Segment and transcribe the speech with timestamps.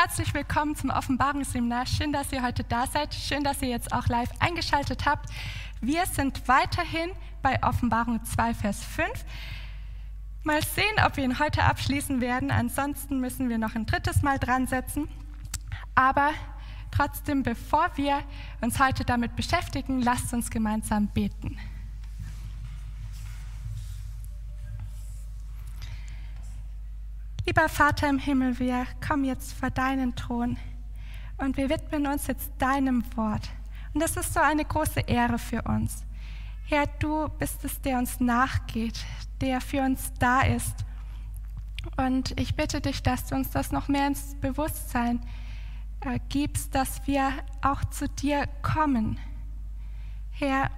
[0.00, 1.84] Herzlich willkommen zum Offenbarungsseminar.
[1.84, 3.12] Schön, dass ihr heute da seid.
[3.12, 5.28] Schön, dass ihr jetzt auch live eingeschaltet habt.
[5.80, 7.10] Wir sind weiterhin
[7.42, 9.10] bei Offenbarung 2, Vers 5.
[10.44, 12.52] Mal sehen, ob wir ihn heute abschließen werden.
[12.52, 15.08] Ansonsten müssen wir noch ein drittes Mal dran setzen.
[15.96, 16.30] Aber
[16.92, 18.22] trotzdem, bevor wir
[18.60, 21.58] uns heute damit beschäftigen, lasst uns gemeinsam beten.
[27.48, 30.58] Lieber Vater im Himmel, wir kommen jetzt vor deinen Thron
[31.38, 33.48] und wir widmen uns jetzt deinem Wort.
[33.94, 36.04] Und das ist so eine große Ehre für uns.
[36.66, 39.02] Herr, du bist es, der uns nachgeht,
[39.40, 40.84] der für uns da ist.
[41.96, 45.22] Und ich bitte dich, dass du uns das noch mehr ins Bewusstsein
[46.02, 49.18] äh, gibst, dass wir auch zu dir kommen.
[50.32, 50.70] Herr,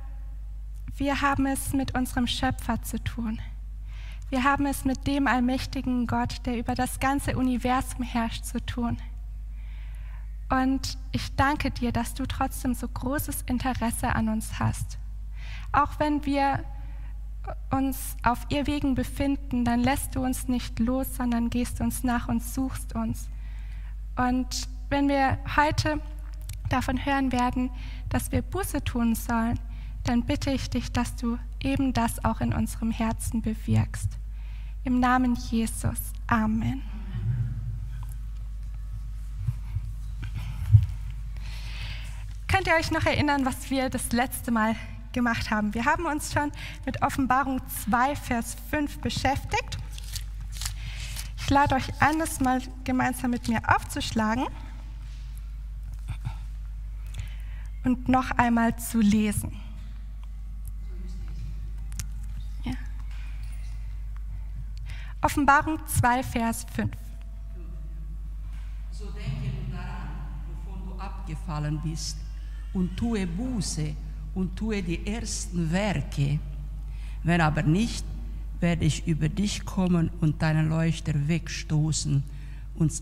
[0.96, 3.40] wir haben es mit unserem Schöpfer zu tun.
[4.30, 8.96] Wir haben es mit dem allmächtigen Gott, der über das ganze Universum herrscht, zu tun.
[10.48, 14.98] Und ich danke dir, dass du trotzdem so großes Interesse an uns hast.
[15.72, 16.64] Auch wenn wir
[17.70, 22.28] uns auf ihr Wegen befinden, dann lässt du uns nicht los, sondern gehst uns nach
[22.28, 23.28] und suchst uns.
[24.16, 26.00] Und wenn wir heute
[26.68, 27.70] davon hören werden,
[28.08, 29.58] dass wir Buße tun sollen,
[30.04, 34.18] dann bitte ich dich, dass du eben das auch in unserem Herzen bewirkst.
[34.84, 35.98] Im Namen Jesus.
[36.26, 36.82] Amen.
[42.48, 44.74] Könnt ihr euch noch erinnern, was wir das letzte Mal
[45.12, 45.72] gemacht haben?
[45.74, 46.50] Wir haben uns schon
[46.84, 49.78] mit Offenbarung 2, Vers 5 beschäftigt.
[51.36, 54.46] Ich lade euch ein, das mal gemeinsam mit mir aufzuschlagen
[57.84, 59.52] und noch einmal zu lesen.
[65.30, 66.90] Offenbarung 2, Vers 5.
[68.90, 70.08] So denke nun daran,
[70.66, 72.16] wovon du abgefallen bist,
[72.72, 73.94] und tue Buße
[74.34, 76.40] und tue die ersten Werke.
[77.22, 78.04] Wenn aber nicht,
[78.58, 82.24] werde ich über dich kommen und deinen Leuchter wegstoßen
[82.74, 82.92] und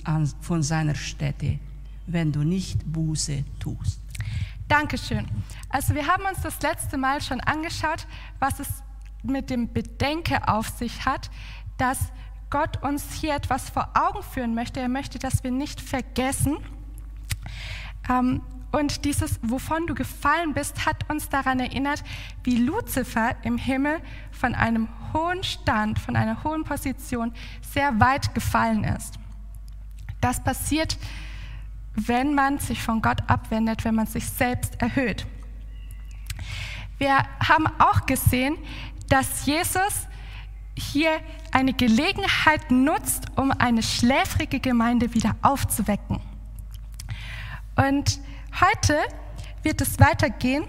[0.43, 1.59] von seiner Stätte,
[2.07, 4.03] wenn du nicht Buße tust.
[4.69, 5.27] Dankeschön.
[5.71, 8.07] Also wir haben uns das letzte Mal schon angeschaut,
[8.39, 8.69] was es
[9.23, 11.31] mit dem Bedenke auf sich hat,
[11.79, 12.13] dass
[12.51, 14.81] Gott uns hier etwas vor Augen führen möchte.
[14.81, 16.59] Er möchte, dass wir nicht vergessen.
[18.09, 22.05] Ähm, und dieses, wovon du gefallen bist, hat uns daran erinnert,
[22.45, 24.01] wie Luzifer im Himmel
[24.31, 29.19] von einem hohen Stand, von einer hohen Position sehr weit gefallen ist.
[30.21, 30.99] Das passiert,
[31.95, 35.27] wenn man sich von Gott abwendet, wenn man sich selbst erhöht.
[36.99, 38.59] Wir haben auch gesehen,
[39.09, 40.07] dass Jesus
[40.77, 41.11] hier
[41.59, 46.21] eine Gelegenheit nutzt, um eine schläfrige Gemeinde wieder aufzuwecken.
[47.75, 48.21] Und
[48.61, 48.97] heute
[49.65, 50.65] wird es weitergehen,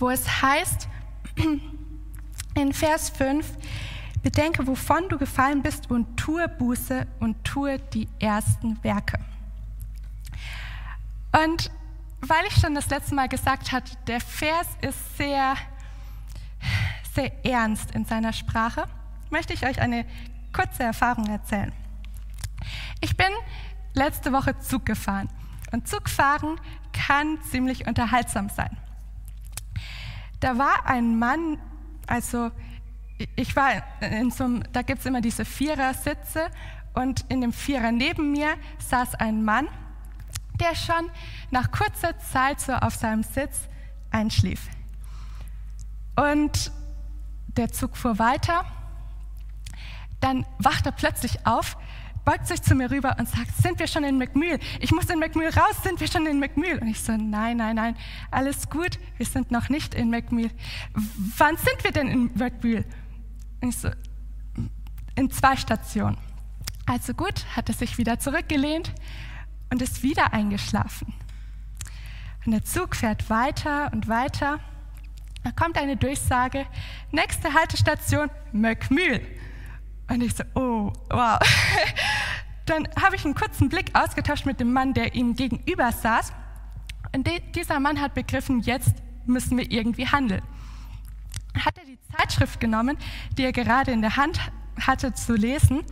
[0.00, 0.88] wo es heißt,
[2.54, 3.46] in Vers 5,
[4.24, 9.20] bedenke, wovon du gefallen bist und tue Buße und tue die ersten Werke.
[11.44, 11.70] Und
[12.20, 15.54] weil ich schon das letzte Mal gesagt hatte, der Vers ist sehr
[17.14, 18.84] sehr ernst in seiner Sprache,
[19.30, 20.04] möchte ich euch eine
[20.52, 21.72] kurze Erfahrung erzählen.
[23.00, 23.30] Ich bin
[23.94, 25.28] letzte Woche Zug gefahren
[25.72, 26.60] und Zugfahren
[26.92, 28.76] kann ziemlich unterhaltsam sein.
[30.40, 31.58] Da war ein Mann,
[32.06, 32.50] also
[33.36, 33.70] ich war
[34.00, 36.48] in so einem, da gibt es immer diese Vierersitze
[36.94, 39.68] und in dem Vierer neben mir saß ein Mann,
[40.60, 41.10] der schon
[41.50, 43.68] nach kurzer Zeit so auf seinem Sitz
[44.10, 44.68] einschlief.
[46.16, 46.72] Und
[47.48, 48.64] der Zug fuhr weiter.
[50.20, 51.76] Dann wacht er plötzlich auf,
[52.24, 54.58] beugt sich zu mir rüber und sagt, sind wir schon in McMühl?
[54.80, 56.78] Ich muss in McMühl raus, sind wir schon in McMühl?
[56.78, 57.96] Und ich so, nein, nein, nein,
[58.30, 60.50] alles gut, wir sind noch nicht in McMühl.
[61.38, 62.84] Wann sind wir denn in McMühl?
[63.60, 63.88] Und ich so,
[65.14, 66.18] in zwei Stationen.
[66.86, 68.92] Also gut, hat er sich wieder zurückgelehnt
[69.70, 71.14] und ist wieder eingeschlafen.
[72.44, 74.60] Und der Zug fährt weiter und weiter.
[75.44, 76.66] Da kommt eine Durchsage,
[77.10, 79.20] nächste Haltestation Möckmühl.
[80.08, 81.38] Und ich so, oh, wow.
[82.66, 86.32] Dann habe ich einen kurzen Blick ausgetauscht mit dem Mann, der ihm gegenüber saß.
[87.14, 88.94] Und dieser Mann hat begriffen, jetzt
[89.26, 90.42] müssen wir irgendwie handeln.
[91.54, 92.98] Hat er die Zeitschrift genommen,
[93.36, 94.38] die er gerade in der Hand
[94.80, 95.82] hatte zu lesen,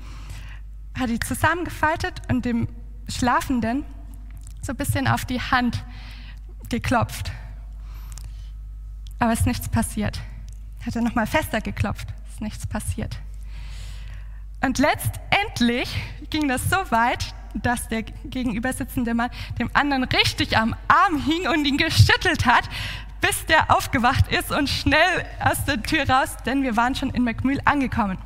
[0.98, 2.68] hat die zusammengefaltet und dem
[3.08, 3.84] Schlafenden
[4.62, 5.84] so ein bisschen auf die Hand
[6.68, 7.32] geklopft
[9.18, 10.20] aber es ist nichts passiert.
[10.84, 13.18] Hat er nochmal fester geklopft, ist nichts passiert.
[14.60, 15.88] Und letztendlich
[16.30, 21.64] ging das so weit, dass der gegenübersitzende Mann dem anderen richtig am Arm hing und
[21.64, 22.68] ihn geschüttelt hat,
[23.20, 27.24] bis der aufgewacht ist und schnell aus der Tür raus, denn wir waren schon in
[27.24, 28.18] McMühl angekommen.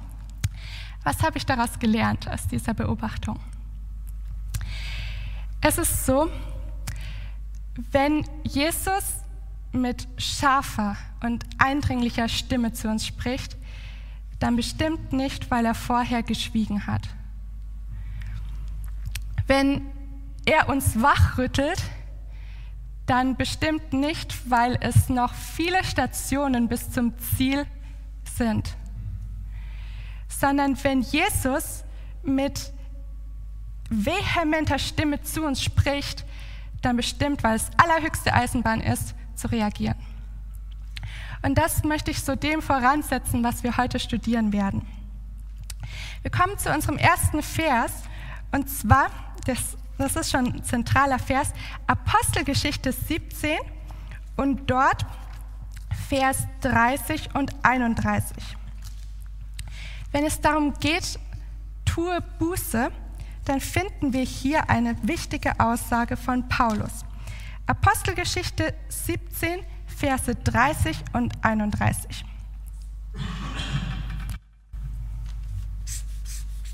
[1.04, 3.38] Was habe ich daraus gelernt aus dieser Beobachtung?
[5.62, 6.30] Es ist so,
[7.92, 9.20] wenn Jesus
[9.72, 13.56] mit scharfer und eindringlicher Stimme zu uns spricht,
[14.40, 17.08] dann bestimmt nicht, weil er vorher geschwiegen hat.
[19.46, 19.86] Wenn
[20.46, 21.82] er uns wachrüttelt,
[23.06, 27.66] dann bestimmt nicht, weil es noch viele Stationen bis zum Ziel
[28.36, 28.76] sind,
[30.28, 31.84] sondern wenn Jesus
[32.22, 32.72] mit
[33.90, 36.24] vehementer Stimme zu uns spricht,
[36.82, 39.96] dann bestimmt, weil es allerhöchste Eisenbahn ist, zu reagieren.
[41.42, 44.86] Und das möchte ich so dem voransetzen, was wir heute studieren werden.
[46.22, 47.92] Wir kommen zu unserem ersten Vers,
[48.52, 49.10] und zwar,
[49.46, 51.52] das, das ist schon ein zentraler Vers,
[51.86, 53.56] Apostelgeschichte 17
[54.36, 55.06] und dort
[56.08, 58.36] Vers 30 und 31.
[60.12, 61.18] Wenn es darum geht,
[61.84, 62.90] tue Buße,
[63.44, 67.04] dann finden wir hier eine wichtige Aussage von Paulus.
[67.66, 69.60] Apostelgeschichte 17,
[70.00, 72.24] Verse 30 und 31.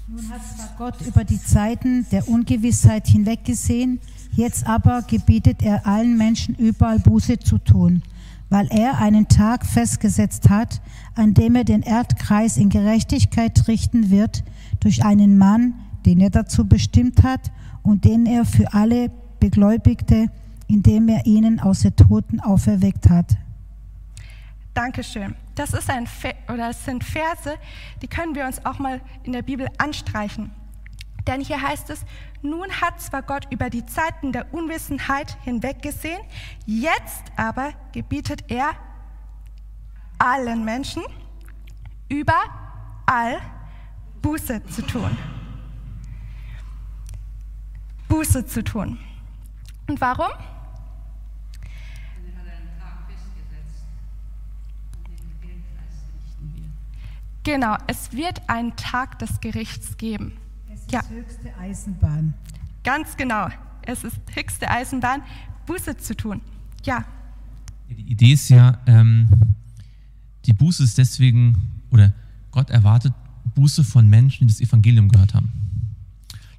[0.06, 3.98] Nun hat zwar Gott über die Zeiten der Ungewissheit hinweggesehen,
[4.30, 8.04] jetzt aber gebietet er allen Menschen überall Buße zu tun,
[8.48, 10.80] weil er einen Tag festgesetzt hat,
[11.16, 14.44] an dem er den Erdkreis in Gerechtigkeit richten wird
[14.78, 15.74] durch einen Mann,
[16.04, 17.50] den er dazu bestimmt hat
[17.82, 20.30] und den er für alle Begläubigte
[20.68, 23.36] indem er ihnen aus den Toten auferweckt hat.
[24.74, 25.34] Dankeschön.
[25.54, 26.06] Das, ist ein,
[26.48, 27.54] oder das sind Verse,
[28.02, 30.50] die können wir uns auch mal in der Bibel anstreichen.
[31.26, 32.04] Denn hier heißt es,
[32.42, 36.20] nun hat zwar Gott über die Zeiten der Unwissenheit hinweggesehen,
[36.66, 38.72] jetzt aber gebietet er
[40.18, 41.02] allen Menschen
[42.08, 43.40] überall
[44.22, 45.16] Buße zu tun.
[48.08, 48.98] Buße zu tun.
[49.88, 50.30] Und warum?
[57.46, 60.32] Genau, es wird einen Tag des Gerichts geben.
[60.68, 61.00] Es ist ja.
[61.08, 62.34] höchste Eisenbahn.
[62.82, 63.46] Ganz genau,
[63.82, 65.22] es ist höchste Eisenbahn,
[65.64, 66.40] Buße zu tun.
[66.82, 67.04] Ja.
[67.88, 69.28] Die Idee ist ja, ähm,
[70.44, 71.56] die Buße ist deswegen,
[71.92, 72.12] oder
[72.50, 73.12] Gott erwartet
[73.54, 75.52] Buße von Menschen, die das Evangelium gehört haben.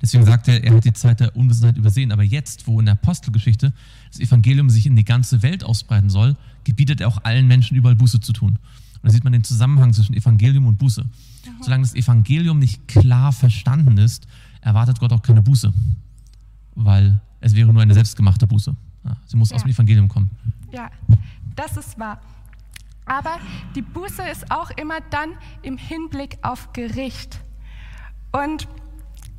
[0.01, 2.13] Deswegen sagt er, er hat die Zeit der Unwissenheit übersehen.
[2.13, 3.73] Aber jetzt, wo in der Apostelgeschichte
[4.09, 7.95] das Evangelium sich in die ganze Welt ausbreiten soll, gebietet er auch allen Menschen überall
[7.95, 8.57] Buße zu tun.
[9.01, 11.06] Und da sieht man den Zusammenhang zwischen Evangelium und Buße.
[11.61, 14.27] Solange das Evangelium nicht klar verstanden ist,
[14.61, 15.71] erwartet Gott auch keine Buße,
[16.75, 18.75] weil es wäre nur eine selbstgemachte Buße.
[19.27, 19.56] Sie muss ja.
[19.56, 20.30] aus dem Evangelium kommen.
[20.71, 20.89] Ja,
[21.56, 22.19] das ist wahr.
[23.06, 23.39] Aber
[23.75, 25.30] die Buße ist auch immer dann
[25.61, 27.39] im Hinblick auf Gericht.
[28.33, 28.68] Und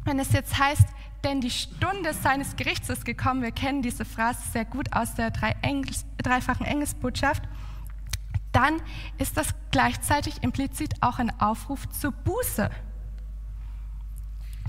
[0.05, 0.87] wenn es jetzt heißt,
[1.25, 5.31] denn die Stunde seines Gerichts ist gekommen, wir kennen diese Phrase sehr gut aus der
[5.31, 7.43] dreifachen Engelsbotschaft,
[8.59, 8.83] dann
[9.19, 12.69] ist das gleichzeitig implizit auch ein Aufruf zur Buße.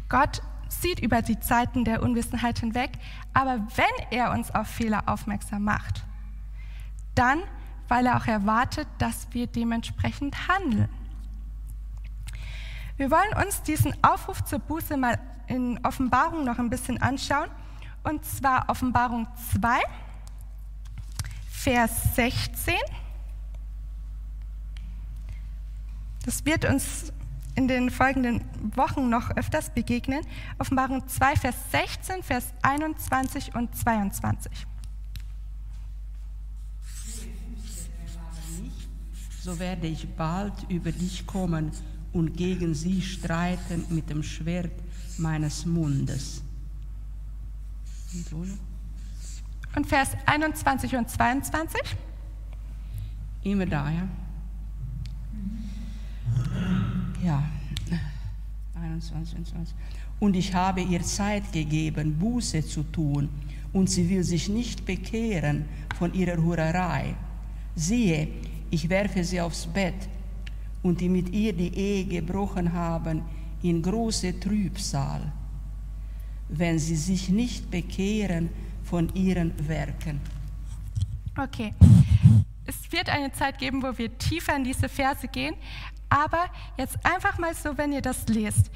[0.09, 2.91] Gott sieht über die Zeiten der Unwissenheit hinweg,
[3.33, 6.05] aber wenn er uns auf Fehler aufmerksam macht,
[7.15, 7.41] dann,
[7.87, 10.89] weil er auch erwartet, dass wir dementsprechend handeln.
[12.97, 15.17] Wir wollen uns diesen Aufruf zur Buße mal
[15.47, 17.49] in Offenbarung noch ein bisschen anschauen,
[18.03, 19.79] und zwar Offenbarung 2,
[21.49, 22.75] Vers 16.
[26.25, 27.13] Das wird uns
[27.55, 28.41] in den folgenden
[28.75, 30.21] Wochen noch öfters begegnen.
[30.59, 34.51] Offenbarung 2, Vers 16, Vers 21 und 22.
[39.41, 41.71] So werde ich bald über dich kommen
[42.13, 44.71] und gegen sie streiten mit dem Schwert
[45.17, 46.41] meines Mundes.
[49.75, 51.81] Und Vers 21 und 22?
[53.43, 54.07] Immer da, ja.
[57.23, 57.43] Ja,
[58.75, 59.75] 21, 21.
[60.19, 63.29] Und ich habe ihr Zeit gegeben, Buße zu tun,
[63.71, 65.65] und sie will sich nicht bekehren
[65.97, 67.15] von ihrer Hurerei.
[67.75, 68.27] Siehe,
[68.71, 70.07] ich werfe sie aufs Bett,
[70.81, 73.21] und die mit ihr die Ehe gebrochen haben,
[73.61, 75.31] in große Trübsal,
[76.47, 78.49] wenn sie sich nicht bekehren
[78.83, 80.21] von ihren Werken.
[81.37, 81.73] Okay.
[82.65, 85.55] Es wird eine Zeit geben, wo wir tiefer in diese Verse gehen,
[86.09, 86.45] aber
[86.77, 88.71] jetzt einfach mal so, wenn ihr das lest,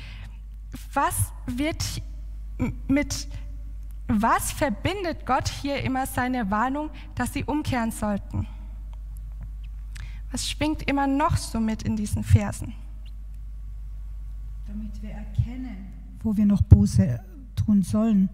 [0.93, 2.01] was wird
[2.87, 3.27] mit
[4.07, 8.47] was verbindet Gott hier immer seine Warnung, dass sie umkehren sollten?
[10.31, 12.73] Was schwingt immer noch so mit in diesen Versen?
[14.67, 17.23] Damit wir erkennen, wo wir noch Buße
[17.55, 18.29] tun sollen,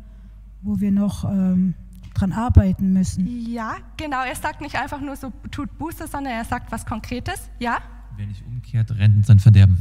[0.61, 1.75] wo wir noch ähm,
[2.13, 3.27] dran arbeiten müssen.
[3.51, 4.23] Ja, genau.
[4.23, 7.49] Er sagt nicht einfach nur so, tut Buße, sondern er sagt was Konkretes.
[7.59, 7.79] Ja?
[8.19, 9.77] Wer nicht umkehrt, rennt in sein Verderben.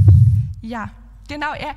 [0.62, 0.92] Ja,
[1.26, 1.52] genau.
[1.54, 1.75] Er,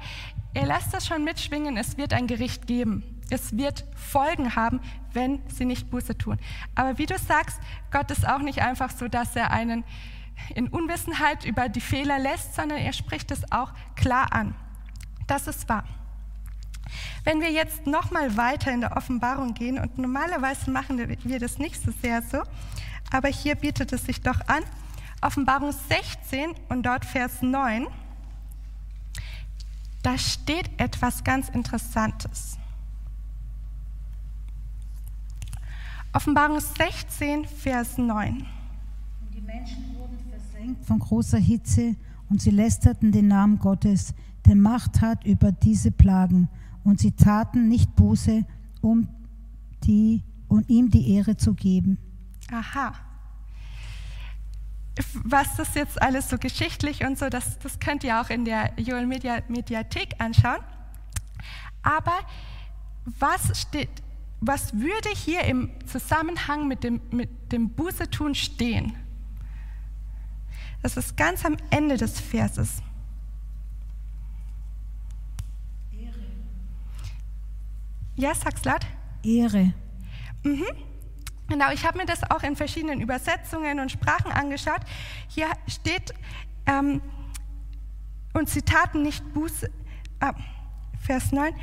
[0.54, 1.76] er lässt das schon mitschwingen.
[1.76, 3.04] Es wird ein Gericht geben.
[3.32, 4.80] Es wird Folgen haben,
[5.12, 6.38] wenn sie nicht Buße tun.
[6.76, 9.84] Aber wie du sagst, Gott ist auch nicht einfach so, dass er einen
[10.54, 14.54] in Unwissenheit über die Fehler lässt, sondern er spricht es auch klar an.
[15.26, 15.84] Das ist wahr.
[17.24, 21.82] Wenn wir jetzt nochmal weiter in der Offenbarung gehen, und normalerweise machen wir das nicht
[21.82, 22.44] so sehr so,
[23.10, 24.62] aber hier bietet es sich doch an,
[25.22, 27.88] Offenbarung 16 und dort Vers 9,
[30.02, 32.58] da steht etwas ganz Interessantes.
[36.12, 38.46] Offenbarung 16, Vers 9.
[39.34, 41.96] Die Menschen wurden versenkt von großer Hitze
[42.30, 44.16] und sie lästerten den Namen Gottes,
[44.48, 46.50] der Macht hat über diese Plagen.
[46.84, 48.44] Und sie taten nicht Buße,
[48.82, 49.08] um,
[49.84, 52.00] die, um ihm die Ehre zu geben.
[52.52, 52.94] Aha.
[55.24, 58.74] Was das jetzt alles so geschichtlich und so, das, das könnt ihr auch in der
[58.78, 60.60] Joel Media, Mediathek anschauen.
[61.82, 62.20] Aber
[63.06, 63.90] was steht,
[64.42, 68.96] was würde hier im Zusammenhang mit dem, mit dem Bußetun stehen?
[70.82, 72.82] Das ist ganz am Ende des Verses.
[75.94, 76.16] Ehre.
[78.16, 78.86] Ja, sag's laut.
[79.24, 79.74] Ehre.
[80.44, 80.66] Mhm.
[81.52, 84.80] Genau, ich habe mir das auch in verschiedenen Übersetzungen und Sprachen angeschaut.
[85.28, 86.14] Hier steht,
[86.66, 87.02] ähm,
[88.32, 89.70] und sie taten nicht Buße,
[90.22, 90.32] ah,
[91.02, 91.54] Vers 9,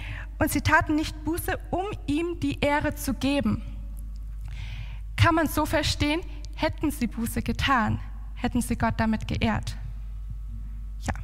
[0.41, 3.63] und sie taten nicht Buße, um ihm die Ehre zu geben.
[5.17, 6.21] Kann man so verstehen,
[6.55, 7.99] hätten sie Buße getan,
[8.35, 9.75] hätten sie Gott damit geehrt.
[11.01, 11.15] Ja.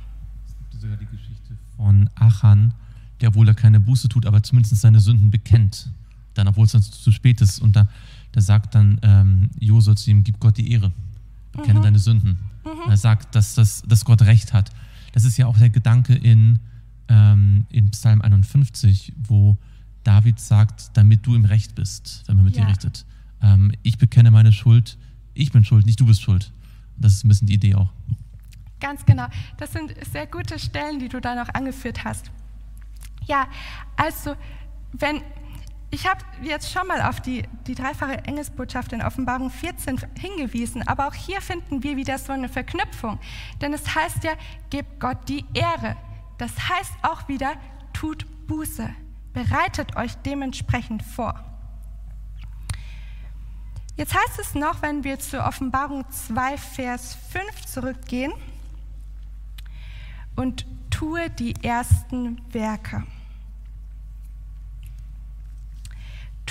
[0.46, 2.72] Es gibt sogar die Geschichte von Achan,
[3.20, 5.90] der, obwohl er keine Buße tut, aber zumindest seine Sünden bekennt.
[6.32, 7.60] Dann, obwohl es dann zu spät ist.
[7.60, 7.88] Und da,
[8.34, 10.92] da sagt dann ähm, Josua zu ihm, gib Gott die Ehre,
[11.52, 11.84] bekenne mhm.
[11.84, 12.38] deine Sünden.
[12.64, 12.90] Mhm.
[12.90, 14.70] Er sagt, dass, dass, dass Gott Recht hat.
[15.12, 16.58] Das ist ja auch der Gedanke in
[17.08, 19.56] ähm, in Psalm 51, wo
[20.02, 22.64] David sagt, damit du im Recht bist, wenn man mit ja.
[22.64, 23.06] dir richtet.
[23.42, 24.98] Ähm, ich bekenne meine Schuld,
[25.34, 26.52] ich bin schuld, nicht du bist schuld.
[26.96, 27.92] Das ist ein bisschen die Idee auch.
[28.80, 29.26] Ganz genau.
[29.56, 32.30] Das sind sehr gute Stellen, die du da noch angeführt hast.
[33.26, 33.46] Ja,
[33.96, 34.34] also,
[34.92, 35.22] wenn
[35.94, 41.06] ich habe jetzt schon mal auf die, die dreifache Engelsbotschaft in Offenbarung 14 hingewiesen, aber
[41.06, 43.20] auch hier finden wir wieder so eine Verknüpfung.
[43.60, 44.32] Denn es heißt ja,
[44.70, 45.96] gebt Gott die Ehre.
[46.38, 47.52] Das heißt auch wieder,
[47.92, 48.90] tut Buße,
[49.32, 51.42] bereitet euch dementsprechend vor.
[53.96, 58.32] Jetzt heißt es noch, wenn wir zur Offenbarung 2, Vers 5 zurückgehen,
[60.36, 63.04] und tue die ersten Werke.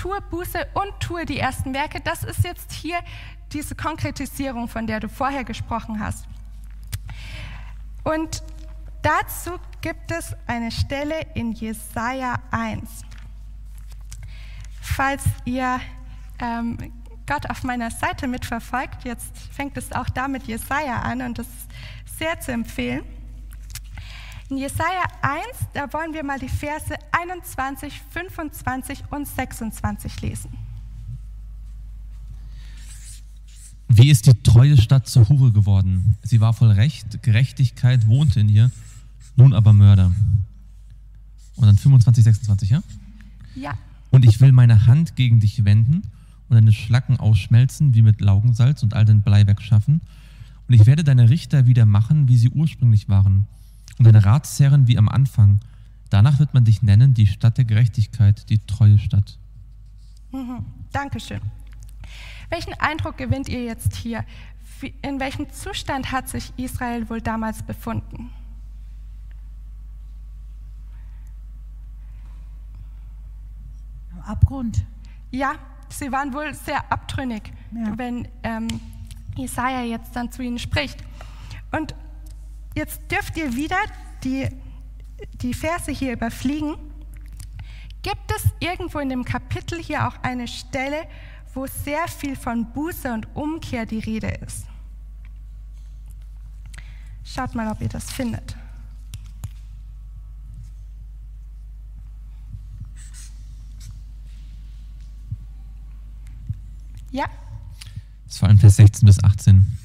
[0.03, 2.01] Tue Buße und tue die ersten Werke.
[2.01, 2.99] Das ist jetzt hier
[3.53, 6.27] diese Konkretisierung, von der du vorher gesprochen hast.
[8.03, 8.43] Und
[9.03, 13.03] Dazu gibt es eine Stelle in Jesaja 1.
[14.81, 15.81] Falls ihr
[16.39, 16.77] ähm,
[17.27, 21.47] Gott auf meiner Seite mitverfolgt, jetzt fängt es auch da mit Jesaja an und das
[21.47, 23.03] ist sehr zu empfehlen.
[24.49, 30.49] In Jesaja 1, da wollen wir mal die Verse 21, 25 und 26 lesen.
[33.87, 36.17] Wie ist die treue Stadt zur Hure geworden?
[36.23, 38.71] Sie war voll Recht, Gerechtigkeit wohnte in ihr
[39.35, 40.11] nun aber Mörder.
[41.55, 42.83] Und dann 25, 26, ja?
[43.55, 43.73] Ja.
[44.11, 46.03] Und ich will meine Hand gegen dich wenden
[46.49, 50.01] und deine Schlacken ausschmelzen wie mit Laugensalz und all dein Blei wegschaffen.
[50.67, 53.47] Und ich werde deine Richter wieder machen, wie sie ursprünglich waren.
[53.97, 55.59] Und deine Ratsherren wie am Anfang.
[56.09, 59.37] Danach wird man dich nennen, die Stadt der Gerechtigkeit, die treue Stadt.
[60.31, 60.65] Mhm.
[60.91, 61.41] Dankeschön.
[62.49, 64.23] Welchen Eindruck gewinnt ihr jetzt hier?
[65.01, 68.29] In welchem Zustand hat sich Israel wohl damals befunden?
[74.25, 74.85] Abgrund.
[75.31, 75.55] Ja,
[75.89, 77.97] sie waren wohl sehr abtrünnig, ja.
[77.97, 78.67] wenn ähm,
[79.35, 81.03] Jesaja jetzt dann zu ihnen spricht.
[81.71, 81.95] Und
[82.75, 83.77] Jetzt dürft ihr wieder
[84.23, 84.49] die,
[85.41, 86.75] die Verse hier überfliegen.
[88.01, 91.07] Gibt es irgendwo in dem Kapitel hier auch eine Stelle,
[91.53, 94.65] wo sehr viel von Buße und Umkehr die Rede ist?
[97.23, 98.55] Schaut mal, ob ihr das findet.
[107.11, 107.25] Ja?
[108.25, 109.77] Das Es waren Vers 16 bis 18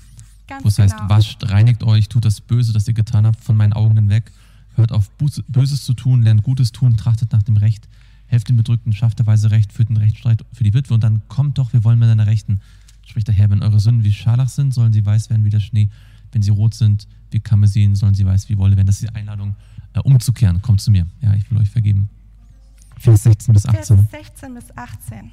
[0.48, 1.10] ganz wo es heißt, genau.
[1.10, 4.32] wascht, reinigt euch, tut das Böse, das ihr getan habt, von meinen Augen hinweg.
[4.74, 5.10] Hört auf,
[5.48, 7.88] Böses zu tun, lernt Gutes tun, trachtet nach dem Recht,
[8.26, 11.22] helft den Bedrückten, schafft der Weise Recht, führt den Rechtsstreit für die Witwe und dann
[11.28, 12.60] kommt doch, wir wollen miteinander rechten.
[13.06, 15.60] Spricht der Herr, wenn eure Sünden wie Scharlach sind, sollen sie weiß werden wie der
[15.60, 15.88] Schnee.
[16.32, 18.86] Wenn sie rot sind wie Karmesin, sollen sie weiß wie Wolle werden.
[18.86, 19.56] Das ist die Einladung,
[19.94, 20.60] äh, umzukehren.
[20.60, 21.06] Kommt zu mir.
[21.22, 22.10] Ja, ich will euch vergeben.
[22.98, 24.08] Vers 16 bis Vers 18.
[24.10, 25.32] 16 bis 18.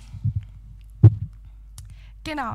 [2.26, 2.54] Genau.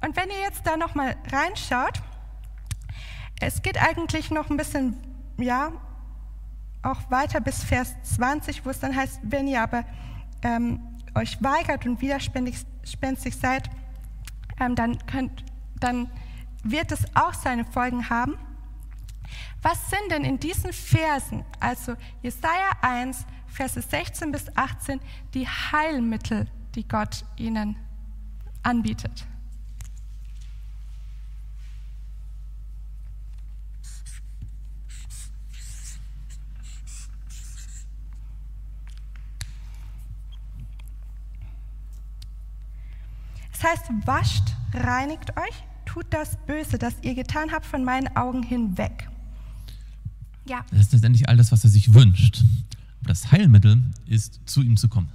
[0.00, 2.02] Und wenn ihr jetzt da nochmal reinschaut,
[3.40, 4.96] es geht eigentlich noch ein bisschen,
[5.38, 5.72] ja,
[6.82, 9.84] auch weiter bis Vers 20, wo es dann heißt, wenn ihr aber
[10.42, 10.80] ähm,
[11.14, 13.70] euch weigert und widerspenstig seid,
[14.58, 15.44] ähm, dann, könnt,
[15.78, 16.10] dann
[16.64, 18.38] wird es auch seine Folgen haben.
[19.60, 25.00] Was sind denn in diesen Versen, also Jesaja 1, Verse 16 bis 18,
[25.34, 27.76] die Heilmittel, die Gott ihnen
[28.62, 29.26] anbietet?
[43.52, 48.42] Es heißt, wascht, reinigt euch, tut das Böse, das ihr getan habt, von meinen Augen
[48.42, 49.08] hinweg.
[50.46, 52.42] Ja, Das ist letztendlich all das, was er sich wünscht.
[53.00, 55.10] Aber das Heilmittel ist, zu ihm zu kommen.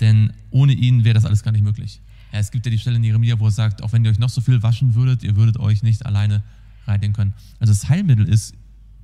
[0.00, 2.00] Denn ohne ihn wäre das alles gar nicht möglich.
[2.32, 4.18] Ja, es gibt ja die Stelle in Jeremia, wo er sagt, auch wenn ihr euch
[4.18, 6.42] noch so viel waschen würdet, ihr würdet euch nicht alleine
[6.86, 7.32] reinigen können.
[7.60, 8.54] Also das Heilmittel ist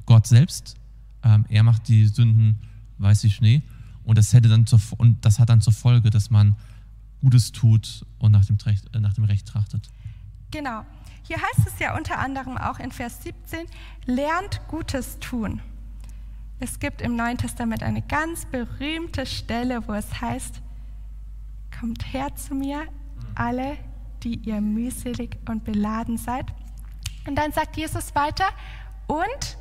[0.06, 0.76] Gott selbst.
[1.22, 2.58] Ähm, er macht die Sünden
[2.98, 3.62] weiß wie Schnee.
[4.04, 6.56] Und das, hätte dann zur, und das hat dann zur Folge, dass man
[7.20, 9.88] Gutes tut und nach dem, äh, nach dem Recht trachtet.
[10.50, 10.84] genau.
[11.24, 13.60] Hier heißt es ja unter anderem auch in Vers 17,
[14.06, 15.60] lernt Gutes tun.
[16.58, 20.60] Es gibt im Neuen Testament eine ganz berühmte Stelle, wo es heißt,
[21.78, 22.82] kommt her zu mir,
[23.34, 23.76] alle,
[24.22, 26.46] die ihr mühselig und beladen seid.
[27.26, 28.46] Und dann sagt Jesus weiter,
[29.06, 29.58] und,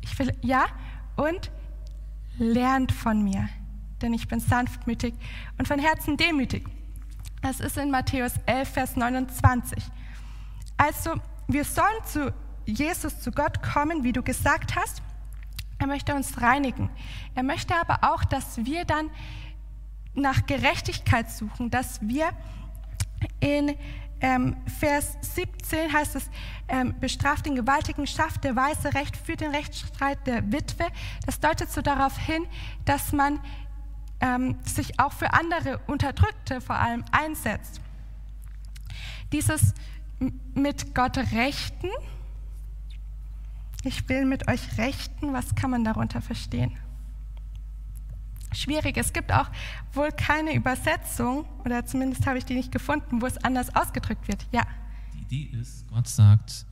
[0.00, 0.66] ich will, ja,
[1.16, 1.50] und
[2.38, 3.48] lernt von mir,
[4.00, 5.14] denn ich bin sanftmütig
[5.58, 6.66] und von Herzen demütig.
[7.42, 9.82] Das ist in Matthäus 11, Vers 29.
[10.76, 11.14] Also,
[11.46, 12.32] wir sollen zu
[12.66, 15.02] Jesus, zu Gott kommen, wie du gesagt hast.
[15.78, 16.90] Er möchte uns reinigen.
[17.34, 19.10] Er möchte aber auch, dass wir dann
[20.20, 22.30] nach Gerechtigkeit suchen, dass wir
[23.40, 23.76] in
[24.20, 26.28] ähm, Vers 17 heißt es,
[26.68, 30.86] ähm, bestraft den Gewaltigen, schafft der Weiße Recht, führt den Rechtsstreit der Witwe.
[31.24, 32.44] Das deutet so darauf hin,
[32.84, 33.40] dass man
[34.20, 37.80] ähm, sich auch für andere Unterdrückte vor allem einsetzt.
[39.32, 39.74] Dieses
[40.54, 41.90] mit Gott rechten,
[43.84, 46.76] ich will mit euch rechten, was kann man darunter verstehen?
[48.52, 48.96] Schwierig.
[48.96, 49.50] Es gibt auch
[49.92, 54.46] wohl keine Übersetzung, oder zumindest habe ich die nicht gefunden, wo es anders ausgedrückt wird.
[54.52, 54.62] Ja,
[55.14, 56.64] Die Idee ist, Gott sagt,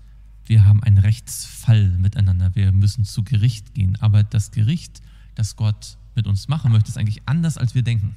[0.47, 3.97] wir haben einen Rechtsfall miteinander, wir müssen zu Gericht gehen.
[4.01, 5.03] Aber das Gericht,
[5.35, 8.15] das Gott mit uns machen möchte, ist eigentlich anders, als wir denken.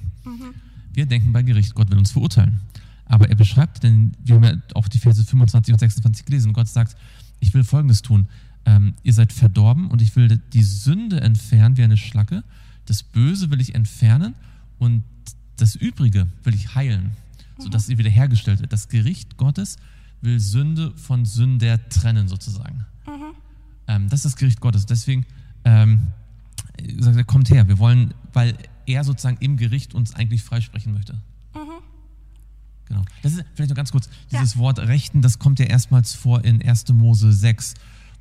[0.92, 2.60] Wir denken bei Gericht, Gott will uns verurteilen.
[3.04, 6.68] Aber er beschreibt, denn wir haben ja auch die Verse 25 und 26 gelesen, Gott
[6.68, 6.96] sagt,
[7.40, 8.28] ich will Folgendes tun.
[8.64, 12.44] Ähm, ihr seid verdorben und ich will die Sünde entfernen wie eine Schlacke.
[12.90, 14.34] Das Böse will ich entfernen
[14.80, 15.04] und
[15.56, 17.12] das Übrige will ich heilen,
[17.56, 18.72] sodass sie wiederhergestellt wird.
[18.72, 19.76] Das Gericht Gottes
[20.22, 22.84] will Sünde von Sünder trennen, sozusagen.
[23.86, 24.86] Ähm, das ist das Gericht Gottes.
[24.86, 25.24] Deswegen
[25.64, 26.00] ähm,
[26.98, 27.68] sagt er, kommt her.
[27.68, 31.16] Wir wollen, weil er sozusagen im Gericht uns eigentlich freisprechen möchte.
[32.86, 33.04] Genau.
[33.22, 34.08] Das ist vielleicht noch ganz kurz.
[34.32, 36.88] Dieses Wort Rechten, das kommt ja erstmals vor in 1.
[36.88, 37.74] Mose 6,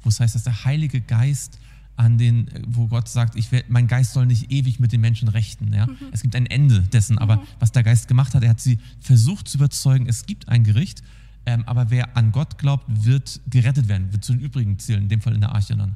[0.04, 1.58] wo es heißt, dass der Heilige Geist
[2.00, 5.28] an den, wo Gott sagt, ich werd, mein Geist soll nicht ewig mit den Menschen
[5.28, 5.74] rechten.
[5.74, 5.86] Ja?
[6.14, 9.50] Es gibt ein Ende dessen, aber was der Geist gemacht hat, er hat sie versucht
[9.50, 11.04] zu überzeugen, es gibt ein Gericht,
[11.46, 15.10] ähm, aber wer an Gott glaubt, wird gerettet werden, wird zu den übrigen zählen, in
[15.10, 15.96] dem Fall in der Arche dann.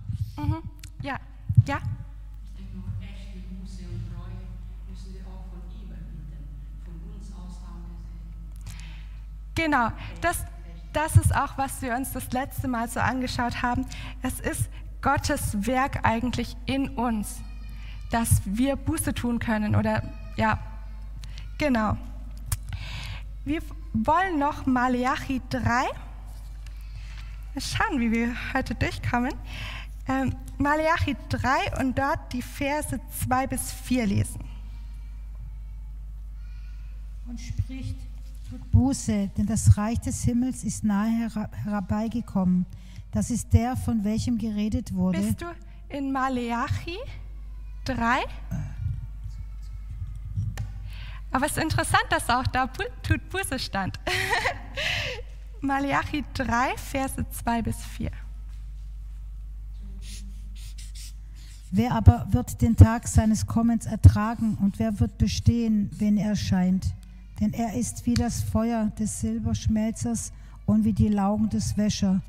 [1.02, 1.18] ja,
[1.68, 1.80] ja.
[3.66, 3.94] Sie.
[9.56, 9.90] Genau,
[10.20, 10.44] das,
[10.92, 13.86] das ist auch, was wir uns das letzte Mal so angeschaut haben.
[14.22, 14.70] Es ist
[15.04, 17.42] Gottes Werk eigentlich in uns,
[18.10, 20.02] dass wir Buße tun können oder
[20.36, 20.58] ja,
[21.60, 21.96] genau.
[23.46, 23.62] Wir
[23.94, 25.62] wollen noch Malachi 3.
[27.54, 29.34] Mal schauen, wie wir heute durchkommen.
[30.08, 34.54] Ähm, Malachi 3 und dort die Verse 2 bis 4 lesen.
[37.34, 37.96] und spricht,
[38.54, 41.28] tut Buße, denn das Reich des Himmels ist nahe
[41.64, 42.68] herbeigekommen.
[43.12, 45.20] Das ist der, von welchem geredet wurde.
[45.20, 45.46] Bist du
[45.90, 46.98] in Maleachi
[47.86, 48.20] 3?
[51.32, 54.00] Aber es ist interessant, dass auch da tut Buße stand.
[55.62, 58.12] Malachi 3, Verse 2 bis 4.
[61.72, 66.94] Wer aber wird den Tag seines Kommens ertragen und wer wird bestehen, wenn er erscheint?
[67.44, 70.32] Denn er ist wie das Feuer des Silberschmelzers
[70.66, 72.22] und wie die Laugen des Wäscher.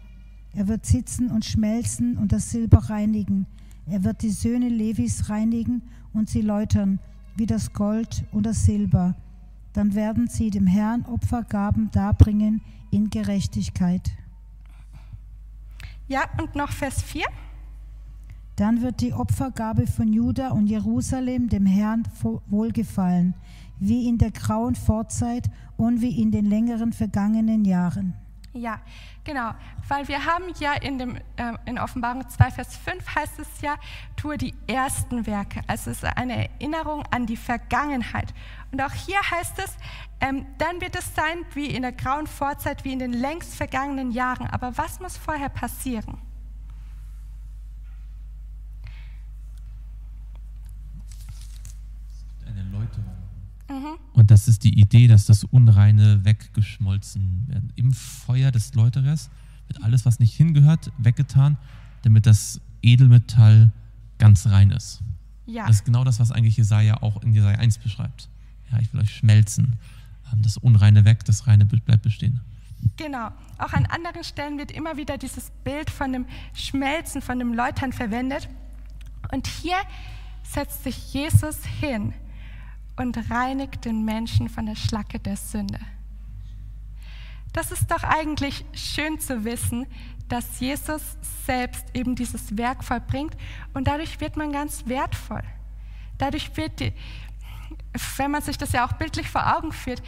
[0.55, 3.47] Er wird sitzen und schmelzen und das Silber reinigen.
[3.87, 5.83] Er wird die Söhne Levis reinigen
[6.15, 6.99] und sie läutern
[7.37, 9.15] wie das Gold und das Silber.
[9.73, 14.11] Dann werden sie dem Herrn Opfergaben darbringen in Gerechtigkeit.
[16.09, 17.25] Ja, und noch Vers 4.
[18.57, 22.03] Dann wird die Opfergabe von Juda und Jerusalem dem Herrn
[22.49, 23.35] wohlgefallen,
[23.79, 28.15] wie in der grauen Vorzeit und wie in den längeren vergangenen Jahren.
[28.57, 28.79] Ja,
[29.25, 29.51] genau,
[29.89, 33.75] weil wir haben ja in, dem, äh, in Offenbarung 2, Vers 5 heißt es ja,
[34.15, 35.63] tue die ersten Werke.
[35.67, 38.33] Also es ist eine Erinnerung an die Vergangenheit.
[38.71, 39.77] Und auch hier heißt es,
[40.21, 44.13] ähm, dann wird es sein wie in der grauen Vorzeit, wie in den längst vergangenen
[44.13, 44.47] Jahren.
[44.47, 46.17] Aber was muss vorher passieren?
[52.47, 53.15] Eine Läuterung.
[53.75, 53.99] Mhm.
[54.13, 57.65] Und das ist die Idee, dass das Unreine weggeschmolzen wird.
[57.75, 59.31] Im Feuer des Läuterers
[59.67, 61.57] wird alles, was nicht hingehört, weggetan,
[62.03, 63.73] damit das Edelmetall
[64.19, 65.03] ganz rein ist.
[65.47, 65.67] Ja.
[65.67, 68.29] Das ist genau das, was eigentlich Jesaja auch in Jesaja 1 beschreibt.
[68.71, 69.77] Ja, ich will euch schmelzen.
[70.33, 72.41] Ähm, das Unreine weg, das Reine bleibt bestehen.
[72.97, 73.31] Genau.
[73.59, 77.93] Auch an anderen Stellen wird immer wieder dieses Bild von dem Schmelzen, von dem Läutern
[77.93, 78.49] verwendet.
[79.33, 79.77] Und hier
[80.45, 82.13] setzt sich Jesus hin
[82.97, 85.81] und reinigt den Menschen von der Schlacke der Sünde.
[87.53, 89.87] Das ist doch eigentlich schön zu wissen,
[90.29, 91.03] dass Jesus
[91.47, 93.37] selbst eben dieses Werk vollbringt
[93.75, 95.43] und dadurch wird man ganz wertvoll.
[96.19, 96.93] Dadurch wird, die,
[98.17, 100.03] wenn man sich das ja auch bildlich vor Augen führt,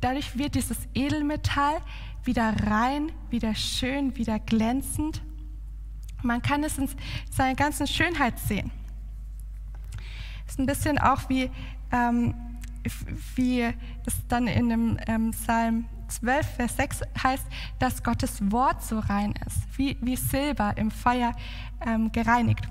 [0.00, 1.80] dadurch wird dieses Edelmetall
[2.24, 5.22] wieder rein, wieder schön, wieder glänzend.
[6.22, 6.88] Man kann es in
[7.30, 8.70] seiner ganzen Schönheit sehen.
[10.48, 11.50] Ist ein bisschen auch wie
[11.92, 12.34] ähm,
[13.36, 17.46] wie es dann in dem ähm, Psalm 12, Vers 6 heißt,
[17.78, 21.34] dass Gottes Wort so rein ist, wie, wie Silber im Feuer
[21.86, 22.66] ähm, gereinigt.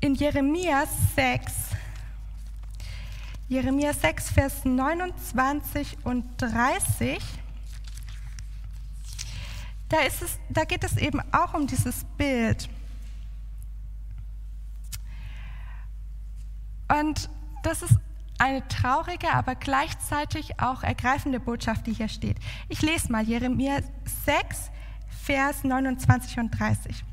[0.00, 1.52] In Jeremia 6,
[3.48, 7.18] Jeremia 6, Vers 29 und 30,
[9.88, 12.68] da, ist es, da geht es eben auch um dieses Bild.
[16.88, 17.28] Und
[17.62, 17.96] das ist
[18.38, 22.36] eine traurige, aber gleichzeitig auch ergreifende Botschaft, die hier steht.
[22.68, 23.78] Ich lese mal Jeremia
[24.24, 24.70] 6,
[25.24, 27.04] Vers 29 und 30.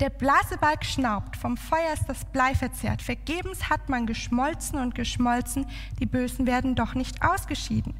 [0.00, 3.02] Der Blasebalg schnaubt, vom Feuer ist das Blei verzehrt.
[3.02, 5.66] Vergebens hat man geschmolzen und geschmolzen,
[5.98, 7.94] die Bösen werden doch nicht ausgeschieden.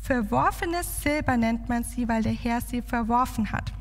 [0.00, 3.72] Verworfenes Silber nennt man sie, weil der Herr sie verworfen hat.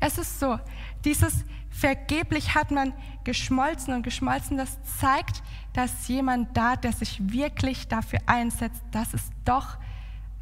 [0.00, 0.58] Es ist so,
[1.04, 2.92] dieses vergeblich hat man
[3.24, 9.30] geschmolzen und geschmolzen, das zeigt, dass jemand da, der sich wirklich dafür einsetzt, dass es
[9.44, 9.76] doch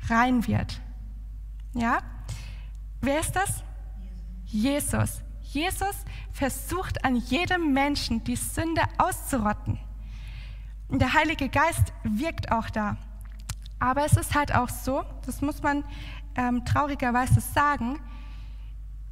[0.08, 0.80] rein wird.
[1.74, 1.98] Ja?
[3.00, 3.64] Wer ist das?
[4.44, 5.22] Jesus.
[5.40, 5.96] Jesus
[6.32, 9.78] versucht an jedem Menschen die Sünde auszurotten.
[10.88, 12.96] Der Heilige Geist wirkt auch da.
[13.78, 15.84] Aber es ist halt auch so, das muss man
[16.36, 17.98] ähm, traurigerweise sagen,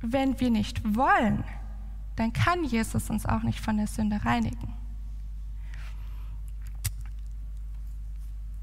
[0.02, 1.44] wenn wir nicht wollen,
[2.16, 4.74] dann kann Jesus uns auch nicht von der Sünde reinigen.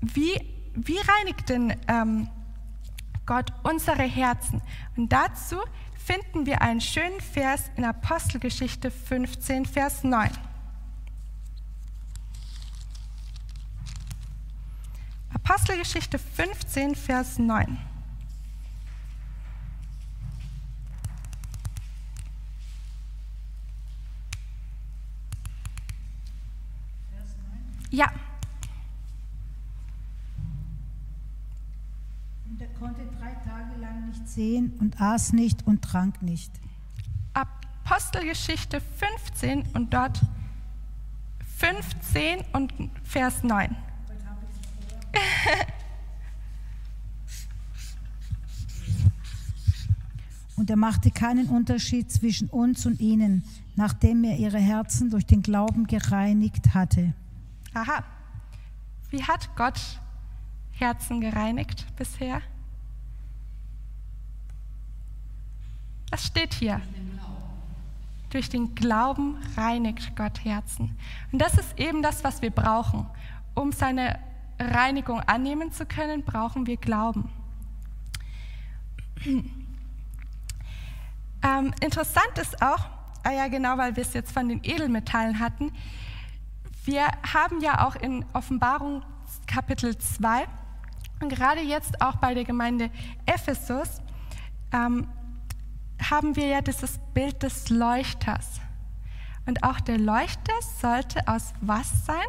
[0.02, 0.40] Wie,
[0.74, 2.30] wie reinigt denn ähm,
[3.26, 4.62] Gott unsere Herzen?
[4.96, 5.58] Und dazu
[5.96, 10.30] finden wir einen schönen Vers in Apostelgeschichte 15, Vers 9.
[15.34, 17.78] Apostelgeschichte 15, Vers 9.
[27.98, 28.12] Ja.
[32.48, 36.52] Und er konnte drei Tage lang nicht sehen und aß nicht und trank nicht.
[37.34, 40.22] Apostelgeschichte 15 und dort
[41.58, 42.72] 15 und
[43.04, 43.76] Vers 9.
[50.56, 53.44] Und er machte keinen Unterschied zwischen uns und ihnen,
[53.76, 57.14] nachdem er ihre Herzen durch den Glauben gereinigt hatte.
[57.78, 58.04] Aha,
[59.12, 59.80] wie hat Gott
[60.72, 62.42] Herzen gereinigt bisher?
[66.10, 66.82] Das steht hier.
[68.32, 70.98] Durch den Glauben reinigt Gott Herzen.
[71.32, 73.06] Und das ist eben das, was wir brauchen,
[73.54, 74.18] um seine
[74.60, 77.30] Reinigung annehmen zu können, brauchen wir Glauben.
[81.44, 82.90] Ähm, interessant ist auch,
[83.24, 85.72] ah ja genau, weil wir es jetzt von den Edelmetallen hatten,
[86.88, 89.04] wir haben ja auch in Offenbarung
[89.46, 90.48] Kapitel 2
[91.20, 92.90] und gerade jetzt auch bei der Gemeinde
[93.26, 94.02] Ephesus
[94.72, 95.08] ähm,
[96.02, 98.62] haben wir ja dieses Bild des Leuchters.
[99.46, 102.28] Und auch der Leuchter sollte aus was sein?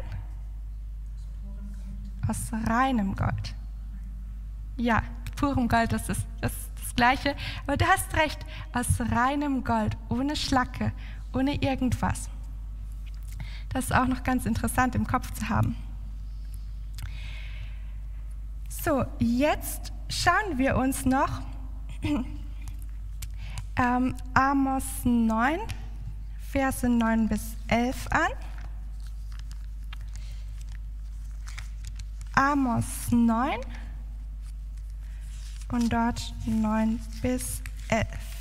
[2.27, 3.55] Aus reinem Gold.
[4.77, 5.03] Ja,
[5.35, 7.35] purem Gold, das ist das, ist das Gleiche.
[7.65, 10.91] Aber du hast recht, aus reinem Gold, ohne Schlacke,
[11.33, 12.29] ohne irgendwas.
[13.69, 15.75] Das ist auch noch ganz interessant im Kopf zu haben.
[18.83, 21.41] So, jetzt schauen wir uns noch
[23.75, 25.59] ähm, Amos 9,
[26.51, 28.31] Verse 9 bis 11 an.
[32.33, 33.59] Amos 9
[35.71, 38.38] und dort 9 bis 11.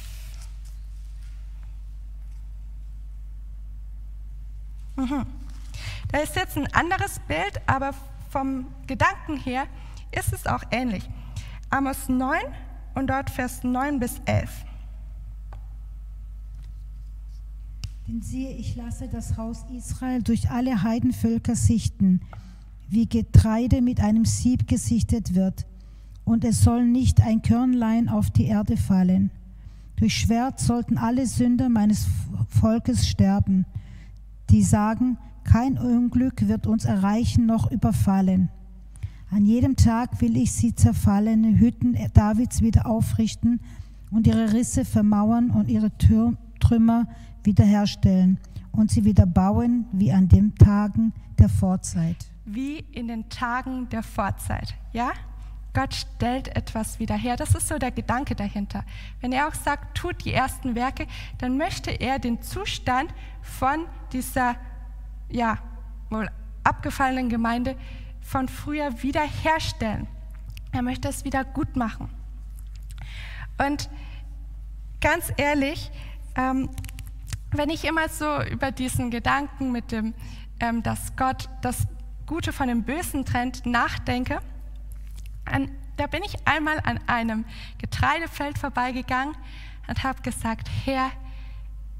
[4.99, 5.27] Mhm.
[6.11, 7.93] Da ist jetzt ein anderes Bild, aber
[8.31, 9.65] vom Gedanken her
[10.11, 11.09] ist es auch ähnlich.
[11.71, 12.39] Amos 9
[12.95, 14.51] und dort Vers 9 bis 11.
[18.09, 22.21] Denn siehe, ich lasse das Haus Israel durch alle Heidenvölker sichten,
[22.89, 25.67] wie Getreide mit einem Sieb gesichtet wird,
[26.25, 29.31] und es soll nicht ein Körnlein auf die Erde fallen.
[29.97, 32.07] Durch Schwert sollten alle Sünder meines
[32.49, 33.65] Volkes sterben,
[34.51, 38.51] die sagen, kein Unglück wird uns erreichen noch überfallen.
[39.31, 43.61] An jedem Tag will ich sie zerfallene Hütten Davids wieder aufrichten
[44.11, 47.07] und ihre Risse vermauern und ihre Trümmer
[47.45, 48.39] wiederherstellen
[48.73, 52.17] und sie wieder bauen wie an den Tagen der Vorzeit.
[52.45, 55.11] Wie in den Tagen der Vorzeit, ja?
[55.79, 57.37] Gott stellt etwas wieder her.
[57.37, 58.83] Das ist so der Gedanke dahinter.
[59.21, 61.07] Wenn er auch sagt, tut die ersten Werke,
[61.39, 64.57] dann möchte er den Zustand von dieser,
[65.31, 65.59] ja,
[66.11, 66.29] wohl
[66.65, 67.77] abgefallenen Gemeinde
[68.21, 70.09] von früher wiederherstellen.
[70.73, 72.11] Er möchte es wieder gut machen.
[73.65, 73.89] Und
[75.01, 75.93] ganz ehrlich,
[76.35, 76.71] ähm,
[77.53, 80.13] wenn ich immer so über diesen Gedanken mit dem,
[80.59, 81.87] ähm, dass Gott das
[82.27, 84.41] Gute von dem Bösen trennt, nachdenke,
[85.53, 87.45] an, da bin ich einmal an einem
[87.79, 89.37] Getreidefeld vorbeigegangen
[89.87, 91.11] und habe gesagt, Herr,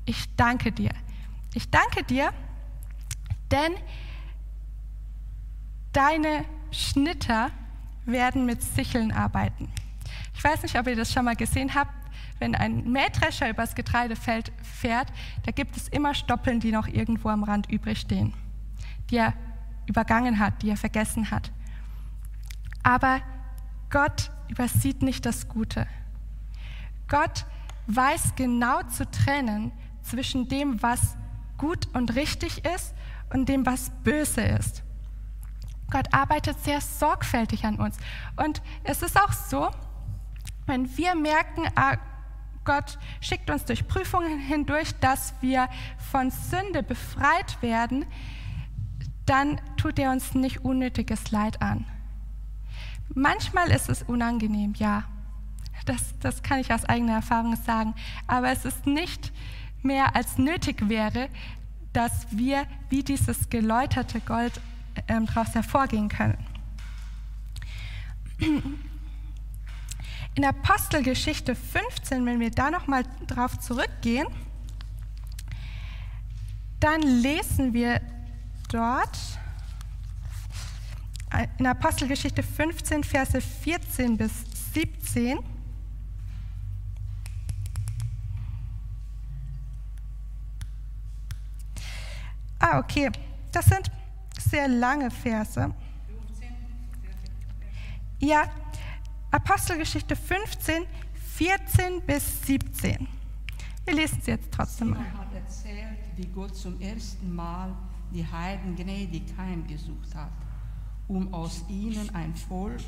[0.05, 0.91] ich danke dir.
[1.55, 2.31] Ich danke dir,
[3.51, 3.75] denn
[5.93, 7.51] Deine Schnitter
[8.05, 9.69] werden mit Sicheln arbeiten.
[10.35, 11.93] Ich weiß nicht, ob ihr das schon mal gesehen habt.
[12.39, 15.09] Wenn ein Mähdrescher übers Getreidefeld fährt,
[15.45, 18.33] da gibt es immer Stoppeln, die noch irgendwo am Rand übrig stehen,
[19.11, 19.35] die er
[19.87, 21.51] übergangen hat, die er vergessen hat.
[22.85, 23.21] Aber
[23.91, 25.87] Gott übersieht nicht das Gute.
[27.09, 27.47] Gott
[27.87, 29.73] weiß genau zu trennen
[30.03, 31.17] zwischen dem, was
[31.57, 32.95] gut und richtig ist
[33.33, 34.83] und dem, was böse ist.
[35.91, 37.97] Gott arbeitet sehr sorgfältig an uns.
[38.37, 39.71] Und es ist auch so,
[40.67, 41.97] wenn wir merken, ah,
[42.65, 45.69] Gott schickt uns durch Prüfungen hindurch, dass wir
[46.11, 48.05] von Sünde befreit werden,
[49.25, 51.87] dann tut er uns nicht unnötiges Leid an.
[53.15, 55.05] Manchmal ist es unangenehm, ja.
[55.87, 57.95] Das, das kann ich aus eigener Erfahrung sagen.
[58.27, 59.33] Aber es ist nicht
[59.83, 61.29] mehr als nötig wäre,
[61.93, 64.61] dass wir wie dieses geläuterte Gold
[65.09, 66.39] ähm, daraus hervorgehen können.
[70.35, 74.29] In Apostelgeschichte 15, wenn wir da nochmal drauf zurückgehen,
[76.79, 78.01] dann lesen wir
[78.71, 79.19] dort
[81.59, 84.33] in Apostelgeschichte 15, Verse 14 bis
[84.75, 85.39] 17.
[92.59, 93.11] Ah, okay.
[93.53, 93.91] Das sind
[94.39, 95.73] sehr lange Verse.
[98.21, 98.45] Ja,
[99.31, 100.85] Apostelgeschichte 15,
[101.37, 103.07] 14 bis 17.
[103.85, 104.99] Wir lesen sie jetzt trotzdem mal.
[104.99, 107.75] hat erzählt, wie Gott zum ersten Mal
[108.13, 110.33] die Heiden gnädig heimgesucht hat,
[111.09, 112.81] um aus ihnen ein Volk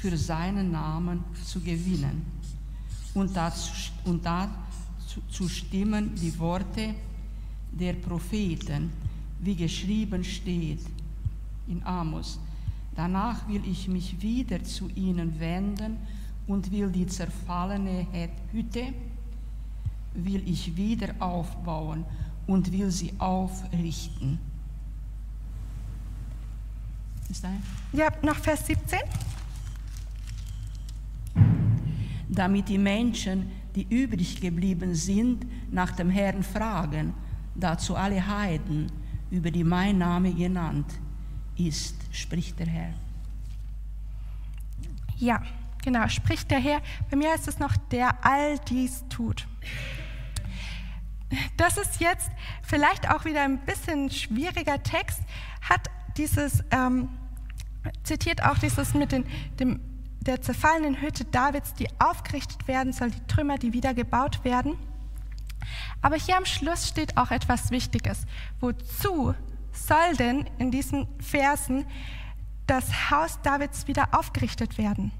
[0.00, 2.26] für seinen Namen zu gewinnen.
[3.14, 3.72] Und dazu,
[4.04, 6.94] und dazu zu stimmen die Worte
[7.72, 8.90] der Propheten,
[9.40, 10.80] wie geschrieben steht
[11.68, 12.38] in Amos.
[12.94, 15.96] Danach will ich mich wieder zu ihnen wenden
[16.46, 18.06] und will die zerfallene
[18.50, 18.92] Hütte,
[20.14, 22.04] will ich wieder aufbauen
[22.46, 24.49] und will sie aufrichten.
[27.30, 27.62] Ist dahin?
[27.92, 28.98] Ja, noch Vers 17.
[32.28, 37.14] Damit die Menschen, die übrig geblieben sind, nach dem Herrn fragen,
[37.54, 38.90] dazu alle Heiden,
[39.30, 40.92] über die mein Name genannt
[41.56, 42.94] ist, spricht der Herr.
[45.18, 45.40] Ja,
[45.84, 46.80] genau, spricht der Herr.
[47.10, 49.46] Bei mir heißt es noch, der all dies tut.
[51.56, 52.30] Das ist jetzt
[52.62, 55.20] vielleicht auch wieder ein bisschen schwieriger Text,
[55.60, 57.08] hat dieses, ähm,
[58.02, 59.24] zitiert auch dieses mit den,
[59.58, 59.80] dem,
[60.20, 64.76] der zerfallenen Hütte Davids, die aufgerichtet werden soll, die Trümmer, die wieder gebaut werden.
[66.02, 68.26] Aber hier am Schluss steht auch etwas Wichtiges.
[68.60, 69.34] Wozu
[69.72, 71.86] soll denn in diesen Versen
[72.66, 75.12] das Haus Davids wieder aufgerichtet werden?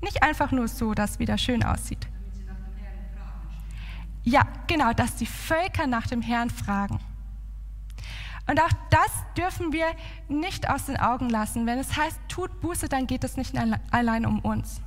[0.00, 2.06] Nicht einfach nur so, dass es wieder schön aussieht.
[4.22, 6.98] Ja, genau, dass die Völker nach dem Herrn fragen.
[8.46, 9.86] Und auch das dürfen wir
[10.28, 11.66] nicht aus den Augen lassen.
[11.66, 13.54] Wenn es heißt, tut Buße, dann geht es nicht
[13.90, 14.80] allein um uns.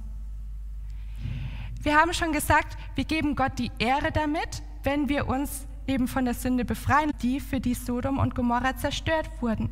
[1.81, 6.25] Wir haben schon gesagt, wir geben Gott die Ehre damit, wenn wir uns eben von
[6.25, 9.69] der Sünde befreien, die für die Sodom und Gomorra zerstört wurden.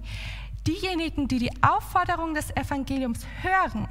[0.66, 3.88] Diejenigen, die die Aufforderung des Evangeliums hören,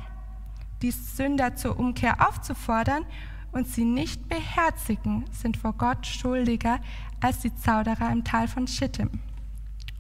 [0.83, 3.05] die Sünder zur Umkehr aufzufordern
[3.53, 6.81] und sie nicht beherzigen, sind vor Gott schuldiger
[7.21, 9.11] als die Zauderer im Tal von Schittim.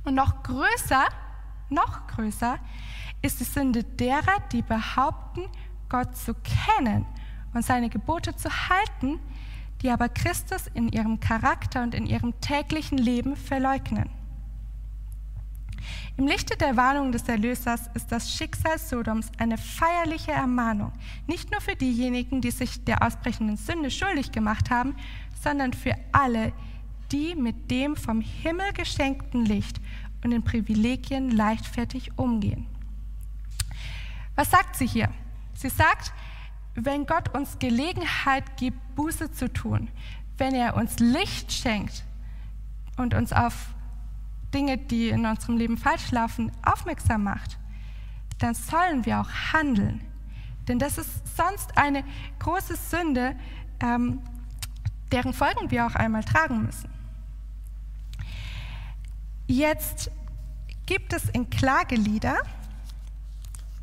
[0.05, 1.07] Und noch größer,
[1.71, 2.59] noch größer
[3.23, 5.49] ist die Sünde derer, die behaupten,
[5.89, 7.07] Gott zu kennen
[7.55, 9.19] und seine Gebote zu halten,
[9.83, 14.11] die aber Christus in ihrem Charakter und in ihrem täglichen Leben verleugnen.
[16.17, 20.93] Im Lichte der Warnung des Erlösers ist das Schicksal Sodoms eine feierliche Ermahnung,
[21.27, 24.95] nicht nur für diejenigen, die sich der ausbrechenden Sünde schuldig gemacht haben,
[25.43, 26.74] sondern für alle, die
[27.15, 29.81] mit dem vom Himmel geschenkten Licht
[30.23, 32.67] und den Privilegien leichtfertig umgehen.
[34.35, 35.11] Was sagt sie hier?
[35.55, 36.13] Sie sagt,
[36.75, 39.89] wenn Gott uns Gelegenheit gibt, Buße zu tun,
[40.39, 42.05] wenn er uns Licht schenkt
[42.97, 43.69] und uns auf
[44.53, 47.59] Dinge, die in unserem Leben falsch laufen, aufmerksam macht,
[48.39, 50.01] dann sollen wir auch handeln.
[50.67, 52.03] Denn das ist sonst eine
[52.41, 53.37] große Sünde,
[53.81, 54.21] ähm,
[55.13, 56.94] deren Folgen wir auch einmal tragen müssen.
[59.47, 60.11] Jetzt
[60.87, 62.37] gibt es in Klagelieder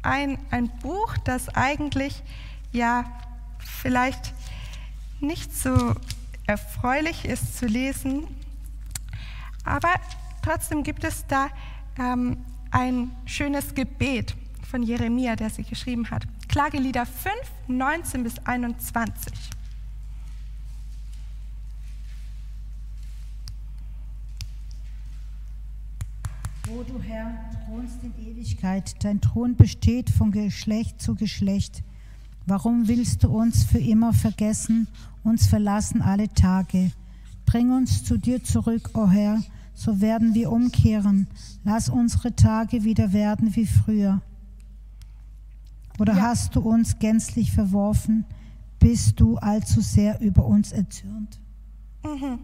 [0.03, 2.23] ein, ein Buch, das eigentlich
[2.71, 3.05] ja
[3.59, 4.33] vielleicht
[5.19, 5.95] nicht so
[6.47, 8.27] erfreulich ist zu lesen,
[9.63, 9.93] aber
[10.41, 11.49] Trotzdem gibt es da
[11.99, 14.35] ähm, ein schönes Gebet
[14.69, 16.23] von Jeremia, der sie geschrieben hat.
[16.47, 17.33] Klagelieder 5,
[17.67, 19.33] 19 bis 21.
[26.73, 27.33] O du Herr,
[27.65, 31.83] thronst in Ewigkeit, dein Thron besteht von Geschlecht zu Geschlecht.
[32.45, 34.87] Warum willst du uns für immer vergessen,
[35.23, 36.91] uns verlassen alle Tage?
[37.45, 39.41] Bring uns zu dir zurück, o Herr,
[39.73, 41.27] so werden wir umkehren.
[41.65, 44.21] Lass unsere Tage wieder werden wie früher.
[45.99, 46.21] Oder ja.
[46.21, 48.25] hast du uns gänzlich verworfen?
[48.79, 51.39] Bist du allzu sehr über uns erzürnt?
[52.03, 52.39] Mhm.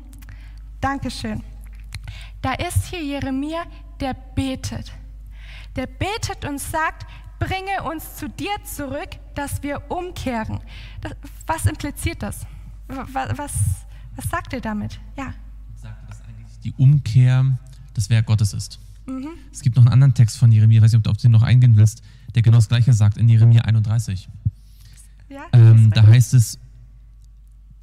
[0.82, 1.42] Dankeschön.
[2.42, 3.64] Da ist hier Jeremia,
[4.00, 4.92] der betet.
[5.76, 7.06] Der betet und sagt,
[7.40, 10.60] bringe uns zu dir zurück, dass wir umkehren.
[11.02, 11.14] Das,
[11.46, 12.46] was impliziert das?
[12.88, 13.54] Was, was,
[14.16, 15.00] was sagt er damit?
[15.18, 15.34] Ja
[16.68, 17.58] die Umkehr
[17.96, 18.80] des Werk Gottes ist.
[19.08, 19.30] Mhm.
[19.52, 21.32] Es gibt noch einen anderen Text von Jeremia, ich weiß nicht, ob du auf den
[21.32, 22.04] noch eingehen willst,
[22.36, 24.28] der genau das Gleiche sagt in Jeremia 31.
[25.30, 26.60] Ja, ähm, da heißt es,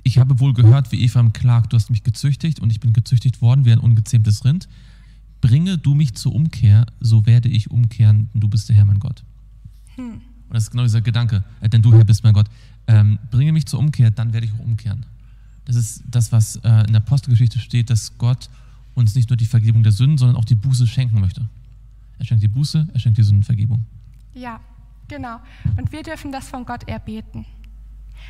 [0.03, 3.41] ich habe wohl gehört, wie Ephraim klagt, du hast mich gezüchtigt und ich bin gezüchtigt
[3.41, 4.69] worden wie ein ungezähmtes Rind.
[5.45, 8.99] Bringe du mich zur Umkehr, so werde ich umkehren, denn du bist der Herr, mein
[8.99, 9.23] Gott.
[9.95, 10.13] Hm.
[10.15, 12.47] Und das ist genau dieser Gedanke, äh, denn du Herr bist mein Gott.
[12.87, 15.05] Ähm, bringe mich zur Umkehr, dann werde ich auch umkehren.
[15.67, 18.49] Das ist das, was äh, in der Apostelgeschichte steht, dass Gott
[18.95, 21.47] uns nicht nur die Vergebung der Sünden, sondern auch die Buße schenken möchte.
[22.19, 23.85] Er schenkt die Buße, er schenkt die Sündenvergebung.
[24.33, 24.61] Ja,
[25.09, 25.41] genau.
[25.77, 27.45] Und wir dürfen das von Gott erbeten.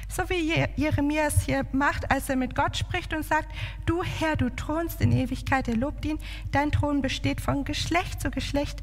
[0.08, 3.48] So wie Jeremia es hier macht, als er mit Gott spricht und sagt,
[3.86, 6.18] du Herr, du thronst in Ewigkeit, er lobt ihn,
[6.52, 8.82] dein Thron besteht von Geschlecht zu Geschlecht.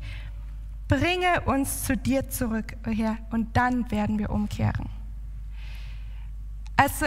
[0.87, 4.89] Bringe uns zu dir zurück, Herr, und dann werden wir umkehren.
[6.75, 7.05] Also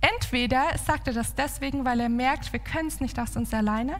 [0.00, 3.96] Entweder sagt er das deswegen, weil er merkt, wir können es nicht aus uns alleine,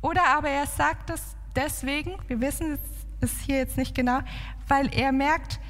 [0.00, 2.78] oder aber er sagt es deswegen, wir wissen
[3.20, 4.20] es hier jetzt nicht genau,
[4.66, 5.60] weil er merkt,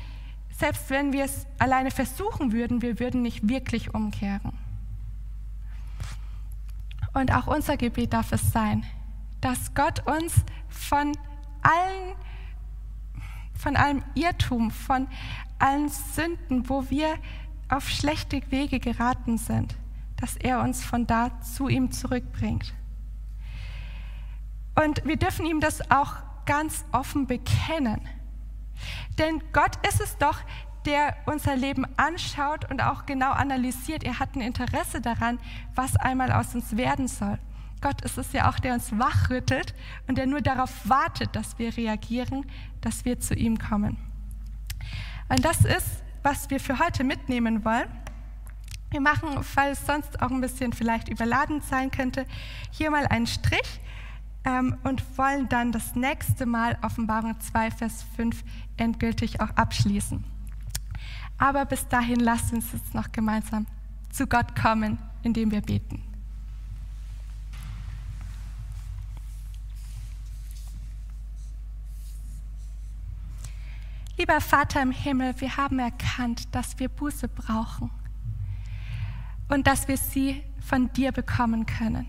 [0.61, 4.52] selbst wenn wir es alleine versuchen würden, wir würden nicht wirklich umkehren.
[7.14, 8.84] Und auch unser Gebet darf es sein,
[9.40, 10.34] dass Gott uns
[10.68, 11.16] von
[11.62, 12.14] allen
[13.54, 15.06] von allem Irrtum, von
[15.58, 17.16] allen Sünden, wo wir
[17.68, 19.76] auf schlechte Wege geraten sind,
[20.16, 22.72] dass er uns von da zu ihm zurückbringt.
[24.82, 26.14] Und wir dürfen ihm das auch
[26.46, 28.00] ganz offen bekennen.
[29.18, 30.39] Denn Gott ist es doch,
[30.87, 34.03] der unser Leben anschaut und auch genau analysiert.
[34.05, 35.39] Er hat ein Interesse daran,
[35.74, 37.39] was einmal aus uns werden soll.
[37.81, 39.74] Gott ist es ja auch, der uns wachrüttelt
[40.07, 42.47] und der nur darauf wartet, dass wir reagieren,
[42.81, 43.97] dass wir zu ihm kommen.
[45.28, 47.89] Und das ist, was wir für heute mitnehmen wollen.
[48.91, 52.26] Wir machen, falls sonst auch ein bisschen vielleicht überladen sein könnte,
[52.70, 53.81] hier mal einen Strich
[54.45, 58.43] ähm, und wollen dann das nächste Mal Offenbarung 2, Vers 5
[58.76, 60.24] endgültig auch abschließen.
[61.38, 63.66] Aber bis dahin lasst uns jetzt noch gemeinsam
[64.11, 66.03] zu Gott kommen, indem wir beten.
[74.18, 77.91] Lieber Vater im Himmel, wir haben erkannt, dass wir Buße brauchen
[79.49, 82.07] und dass wir sie von dir bekommen können.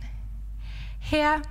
[0.99, 1.41] Herr,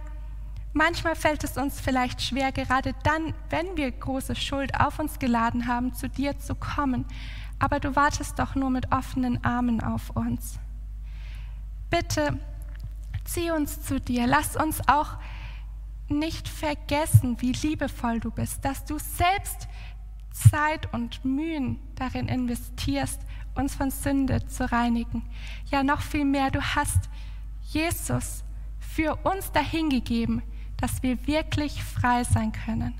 [0.72, 5.66] manchmal fällt es uns vielleicht schwer, gerade dann, wenn wir große Schuld auf uns geladen
[5.66, 7.04] haben, zu dir zu kommen.
[7.58, 10.58] Aber du wartest doch nur mit offenen Armen auf uns.
[11.90, 12.38] Bitte
[13.24, 14.26] zieh uns zu dir.
[14.26, 15.18] Lass uns auch
[16.08, 19.68] nicht vergessen, wie liebevoll du bist, dass du selbst
[20.32, 23.20] Zeit und Mühen darin investierst,
[23.54, 25.22] uns von Sünde zu reinigen.
[25.70, 27.10] Ja, noch viel mehr, du hast
[27.62, 28.44] Jesus
[28.78, 30.42] für uns dahingegeben,
[30.80, 32.94] dass wir wirklich frei sein können.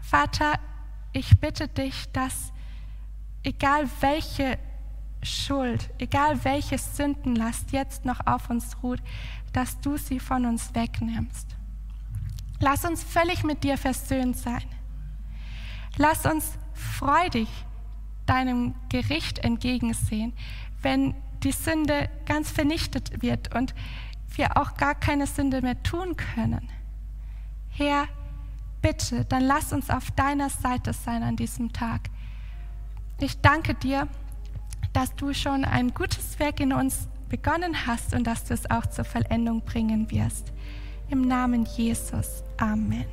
[0.00, 0.58] Vater,
[1.12, 2.52] ich bitte dich, dass
[3.42, 4.58] egal welche
[5.22, 9.02] Schuld, egal welche Sündenlast jetzt noch auf uns ruht,
[9.52, 11.56] dass du sie von uns wegnimmst.
[12.60, 14.64] Lass uns völlig mit dir versöhnt sein.
[15.96, 17.48] Lass uns freudig
[18.26, 20.32] deinem Gericht entgegensehen,
[20.82, 23.74] wenn die Sünde ganz vernichtet wird und
[24.34, 26.68] wir auch gar keine Sünde mehr tun können.
[27.70, 28.06] Herr,
[28.82, 32.10] bitte, dann lass uns auf deiner Seite sein an diesem Tag.
[33.20, 34.08] Ich danke dir,
[34.92, 38.86] dass du schon ein gutes Werk in uns begonnen hast und dass du es auch
[38.86, 40.52] zur Vollendung bringen wirst.
[41.10, 42.42] Im Namen Jesus.
[42.58, 43.06] Amen.